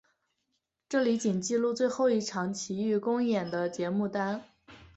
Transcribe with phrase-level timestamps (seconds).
[0.89, 4.43] 这里仅记录最后一场琦玉公演的节目单。